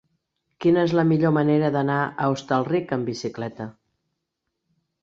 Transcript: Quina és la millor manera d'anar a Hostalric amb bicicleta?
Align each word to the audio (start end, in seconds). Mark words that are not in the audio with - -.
Quina 0.63 0.85
és 0.87 0.95
la 0.99 1.03
millor 1.09 1.35
manera 1.35 1.69
d'anar 1.77 1.99
a 2.25 2.31
Hostalric 2.33 2.95
amb 2.99 3.13
bicicleta? 3.13 3.71